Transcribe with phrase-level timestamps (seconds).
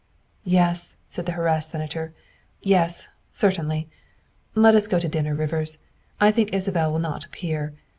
[0.43, 2.11] 'Yes," said the harassed Senator,"
[2.73, 3.87] yes, certainly.
[4.55, 5.77] Let us go to dinner, Rivers;
[6.19, 7.75] I think Isabel will not appear.